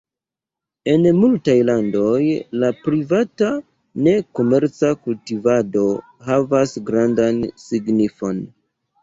[0.93, 2.21] En multaj landoj
[2.63, 3.51] la privata,
[4.07, 5.85] ne komerca kultivado
[6.31, 8.43] havas grandan signifon.